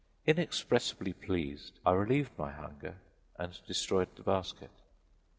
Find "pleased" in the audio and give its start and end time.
1.13-1.77